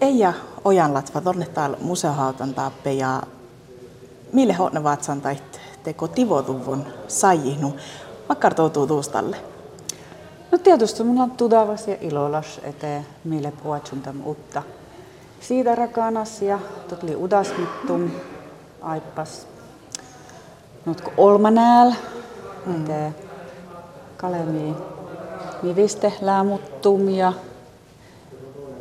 Eija 0.00 0.32
Ojanlatva, 0.64 1.20
tonne 1.20 1.46
täällä 1.46 1.76
museohautan 1.80 2.54
taappe 2.54 2.92
ja 2.92 3.22
mille 4.32 4.52
honne 4.52 4.82
vatsan 4.82 5.20
tai 5.20 5.36
teko 5.82 6.08
tivoduvun 6.08 6.86
sajihnu. 7.08 7.76
Makkar 8.28 8.54
toutuu 8.54 8.86
tuustalle. 8.86 9.36
No 10.52 10.58
tietysti 10.58 11.04
mulla 11.04 11.22
on 11.22 11.30
tudavas 11.30 11.88
ja 11.88 11.96
ilolas, 12.00 12.60
että 12.62 13.02
mille 13.24 13.52
puhutsun 13.62 14.00
tam 14.00 14.26
utta. 14.26 14.62
Siitä 15.40 15.74
rakanas 15.74 16.42
ja 16.42 16.58
totli 16.88 17.16
udasmittum 17.16 18.10
aippas. 18.82 19.46
Notko 20.86 21.12
olmanääl, 21.16 21.92
mm. 22.66 23.14
kalemi 24.16 24.74
mi 25.62 25.76
viste 25.76 26.12
lämuttum 26.20 27.08
ja 27.08 27.32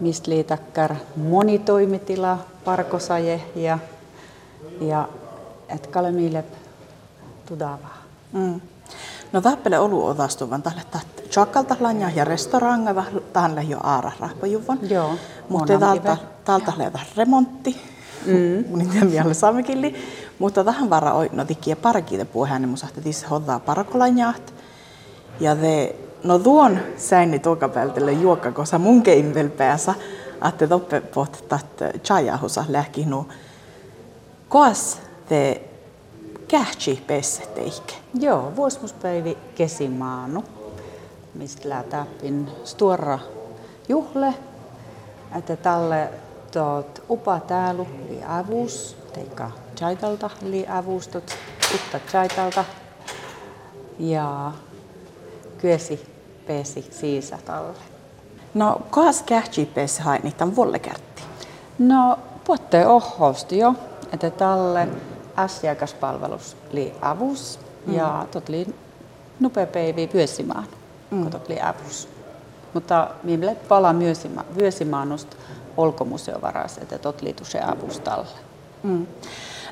mistä 0.00 0.30
liitakkar 0.30 0.94
monitoimitila 1.16 2.38
parkosaje 2.64 3.42
ja, 3.56 3.78
ja 4.80 5.08
et 5.68 5.86
kalemille 5.86 6.44
tudavaa. 7.46 8.02
Mm. 8.32 8.60
No 9.32 9.40
tappele 9.40 9.78
olu 9.78 10.06
odastuvan 10.06 10.62
tälle 10.62 10.82
chakalta 11.30 11.76
lanja 11.80 12.10
ja 12.10 12.24
restoranga 12.24 13.04
tähän 13.32 13.68
jo 13.68 13.78
aara 13.82 14.12
rahpajuvan. 14.20 14.78
Joo. 14.90 15.14
Mutta 15.48 15.78
täältä 15.78 16.16
täältä 16.44 16.72
remontti. 17.16 17.76
Mm. 18.26 18.64
Mun 18.70 18.88
tiedä 18.88 19.10
vielä 19.10 19.34
saamekilli. 19.34 19.94
Mutta 20.38 20.64
tähän 20.64 20.90
vara 20.90 21.12
oi 21.12 21.30
no 21.32 21.44
tikkiä 21.44 21.76
parkiite 21.76 22.24
puheen, 22.24 22.62
niin 22.62 22.68
mun 22.68 22.78
sahti 22.78 23.00
tisse 23.00 23.26
hodaa 23.26 23.60
parakolanjaat. 23.60 24.54
Ja 25.40 25.56
te 25.56 25.96
no 26.24 26.38
tuon 26.38 26.78
säini 26.96 27.38
tuokapeltille 27.38 28.12
juokka, 28.12 28.52
koska 28.52 28.78
mun 28.78 29.02
keimvel 29.02 29.48
päässä, 29.48 29.94
että 30.48 30.66
toppe 30.66 31.00
pohtat 31.00 31.66
chajahusa 32.04 32.64
lähkinu. 32.68 33.28
Koas 34.48 35.00
te 35.28 35.62
kähtsi 36.48 37.04
pesseteikä? 37.06 37.94
Joo, 38.14 38.52
vuosmuspäivi 38.56 39.38
kesimaanu, 39.54 40.44
mistä 41.34 41.68
lätäpin 41.68 42.48
stuora 42.64 43.18
juhle, 43.88 44.34
että 45.38 45.56
tälle 45.56 46.08
tuot 46.52 47.02
upa 47.10 47.40
täällä 47.40 47.84
li 48.08 48.20
avus, 48.28 48.96
teikka 49.12 49.50
chaitalta 49.76 50.30
li 50.42 50.66
avustot, 50.68 51.36
utta 51.74 52.00
chaitalta 52.10 52.64
ja 53.98 54.52
kyesi 55.58 56.13
pesi 56.46 56.88
siisa 56.90 57.38
talle. 57.44 57.78
No, 58.54 58.80
kas 58.90 59.22
kähtsi 59.22 59.66
pesi 59.66 60.02
hainitan 60.02 60.56
vollekertti? 60.56 61.22
No, 61.78 62.18
puhutte 62.44 62.86
ohhosti 62.86 63.58
jo, 63.58 63.74
että 64.12 64.30
tälle 64.30 64.88
asiakaspalvelus 65.36 66.56
li 66.72 66.94
avus 67.00 67.60
mm. 67.86 67.94
ja 67.94 68.26
tot 68.30 68.48
li 68.48 68.74
nopea 69.40 69.66
päivi 69.66 70.10
vyösimaan, 70.14 70.66
mm. 71.10 71.22
kun 71.22 71.30
tot 71.30 71.48
li 71.48 71.60
avus. 71.60 72.08
Mutta 72.74 73.10
mille 73.22 73.56
pala 73.68 73.94
vyösimaanusta 74.56 75.36
olkomuseovaras, 75.76 76.78
että 76.78 76.98
tot 76.98 77.22
li 77.22 77.34
se 77.42 77.60
avustalle. 77.60 78.26
Mm. 78.82 79.06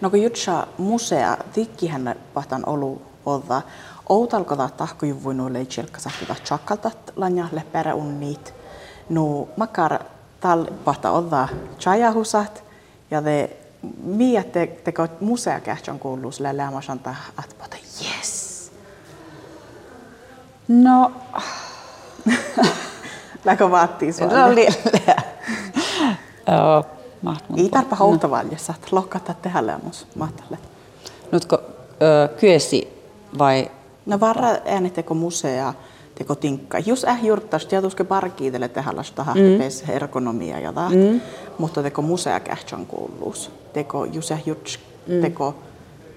No 0.00 0.10
kun 0.10 0.22
jutsa 0.22 0.66
musea, 0.78 1.36
tikkihän 1.52 2.14
pahtan 2.34 2.68
olu 2.68 3.02
olla 3.26 3.62
outalko 4.08 4.56
ta 4.56 4.68
tahkujuvuinu 4.76 5.52
leitsilka 5.52 6.00
sahkita 6.00 6.34
chakalta 6.44 6.90
lanjalle 7.16 7.62
peräunnit. 7.72 8.54
No 9.08 9.48
makar 9.56 9.98
tal 10.40 10.66
pahta 10.84 11.10
olla 11.10 11.48
chajahusat 11.78 12.64
ja 13.10 13.24
de 13.24 13.50
Mia 14.02 14.44
te, 14.44 14.66
teko 14.66 15.06
musea 15.20 15.60
kähtsön 15.60 15.98
kuuluu 15.98 16.32
sille 16.32 16.56
lämmäsän 16.56 17.00
että 17.44 17.76
yes. 18.02 18.72
No, 20.68 21.12
Läkö 23.44 23.70
vaattii 23.70 24.12
sua? 24.12 24.30
Se 24.30 24.44
oli 24.44 24.66
Ei 27.56 27.68
tarpa 27.68 27.96
houtavaljassa, 27.96 28.74
että 28.76 28.88
lokata 28.90 29.34
tehdä 29.34 29.66
lämmus 29.66 30.06
mahtalle. 30.14 30.58
Nytkö 31.32 31.58
kyesi 32.40 33.02
vai? 33.38 33.70
No 34.08 34.20
varra 34.20 34.48
ääniteko 34.64 35.14
musea 35.14 35.74
teko 36.14 36.34
tinkka. 36.34 36.78
Jos 36.78 37.04
äh 37.04 37.24
juurtas 37.24 37.66
tietysti 37.66 38.04
parkiitelle 38.04 38.68
tehdä 38.68 38.96
lasta 38.96 39.26
mm. 39.34 39.90
ergonomia 39.94 40.60
ja 40.60 40.72
taht, 40.72 40.94
mm. 40.94 41.20
mutta 41.58 41.82
teko 41.82 42.02
musea 42.02 42.40
kähtsän 42.40 42.86
kuuluus. 42.86 43.50
Teko 43.72 44.04
just 44.04 44.30
äh 44.30 44.42
juts, 44.46 44.80
mm. 45.06 45.20
teko 45.20 45.54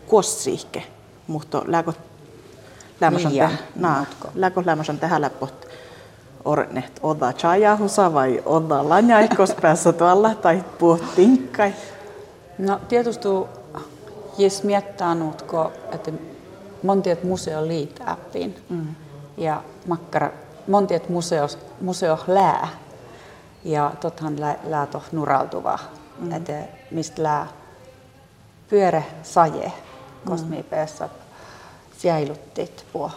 kuossiihke, 0.07 0.83
mutta 1.27 1.61
lääkö 1.65 1.93
lämmösen 3.01 3.31
tehdä, 3.31 4.05
lääkö 4.35 4.63
lämmösen 4.65 4.99
tehdä 4.99 5.21
läppot 5.21 5.67
ornet 6.45 6.99
oda 7.03 7.33
chajahusa 7.33 8.13
vai 8.13 8.43
oda 8.45 8.89
lanjaikos 8.89 9.53
päässä 9.61 9.93
tuolla 9.93 10.35
tai 10.35 10.63
puhut 10.79 11.15
tinkkai? 11.15 11.73
No 12.57 12.79
tietysti 12.87 13.27
jos 14.37 14.63
miettää, 14.63 15.15
että 15.91 16.11
montiet 16.83 17.23
museo 17.23 17.67
liitäppiin. 17.67 18.55
Mm 18.69 18.95
ja 19.37 19.63
makkara 19.87 20.31
montiet 20.67 21.09
museos, 21.09 21.57
museo 21.81 22.19
lää. 22.27 22.67
Ja 23.63 23.91
tothan 23.99 24.39
lää, 24.39 24.59
lää 24.63 24.85
toh 24.85 25.03
nuraltuva, 25.11 25.79
mm. 26.19 26.31
että 26.31 26.63
mistä 26.91 27.23
lää 27.23 27.47
pyöre 28.69 29.05
saje, 29.23 29.71
kosmiipeessa 30.25 31.05
mm. 31.05 31.11
säiluttit 31.97 32.85
puo 32.93 33.11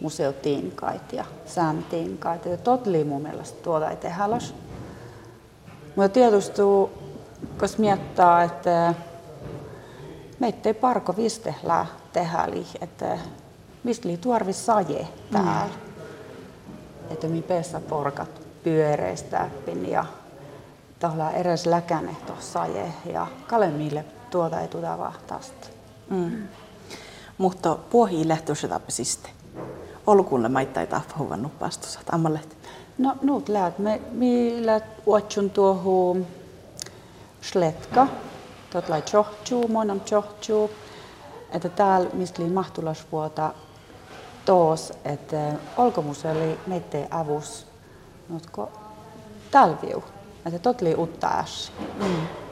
museotiinkait 0.00 1.12
ja 1.12 1.24
sääntiinkait. 1.46 2.44
Ja 2.44 2.56
totli 2.56 3.04
mun 3.04 3.22
mielestä 3.22 3.62
tuota 3.62 3.90
ei 3.90 3.96
tehdä 3.96 4.24
Mutta 5.96 6.08
tietysti, 6.08 6.62
koska 7.58 7.80
miettaa, 7.80 8.42
että 8.42 8.94
meitä 10.38 10.68
ei 10.68 10.74
parko 10.74 11.16
viste 11.16 11.54
lää 11.62 11.86
tehdä, 12.12 12.46
että 12.80 13.18
mistä 13.84 14.08
li 14.08 14.16
tuorvi 14.16 14.52
saje 14.52 15.08
täällä. 15.32 15.64
Mm. 15.64 17.12
Että 17.12 17.26
mi 17.26 17.42
pesa 17.42 17.80
porkat 17.80 18.40
pyöreistä 18.64 19.50
ja 19.88 20.04
tuolla 20.98 21.30
eräs 21.30 21.66
läkäne 21.66 22.16
tuossa 22.26 22.52
saje 22.52 22.92
ja 23.12 23.26
kalemille 23.46 24.04
tuota 24.30 24.60
ei 24.60 24.68
tuota 24.68 24.98
vahtasta. 24.98 25.68
Mm. 26.10 26.48
Mutta 27.38 27.74
puohi 27.90 28.28
lähtöisetäpäsiste. 28.28 29.28
Olkulle 30.06 30.48
maita 30.48 30.80
ei 30.80 30.86
tahva 30.86 31.36
nuppastusat. 31.36 32.02
Ammallet. 32.12 32.56
No 32.98 33.16
nyt 33.22 33.48
läät. 33.48 33.78
Me, 33.78 34.00
me 34.12 34.26
läät 34.66 34.84
uotsun 35.06 35.50
tuohon 35.50 36.26
sletka. 37.40 38.06
Tot 38.74 38.88
lai 38.88 39.02
chohchuu, 39.02 39.68
monam 39.68 40.00
chohchuu. 40.00 40.70
Että 41.50 41.68
täällä, 41.68 42.10
mistä 42.12 42.42
li 42.42 42.48
mahtulasvuota 42.48 43.54
tos, 44.44 44.92
että 45.04 45.52
olkomus 45.76 46.24
oli 46.24 46.58
meitä 46.66 46.98
avus, 47.10 47.66
mutta 48.28 48.68
talviu, 49.50 50.04
että 50.46 50.58
totli 50.58 50.94
utta 50.94 51.44
Mm. 51.98 52.43